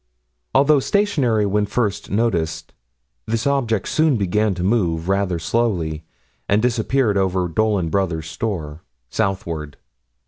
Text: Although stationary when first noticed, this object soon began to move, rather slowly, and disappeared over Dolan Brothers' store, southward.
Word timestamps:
Although 0.55 0.79
stationary 0.79 1.45
when 1.45 1.67
first 1.67 2.09
noticed, 2.09 2.73
this 3.27 3.45
object 3.45 3.87
soon 3.87 4.17
began 4.17 4.55
to 4.55 4.63
move, 4.63 5.07
rather 5.07 5.37
slowly, 5.37 6.05
and 6.49 6.59
disappeared 6.59 7.17
over 7.19 7.47
Dolan 7.47 7.89
Brothers' 7.89 8.27
store, 8.27 8.81
southward. 9.11 9.77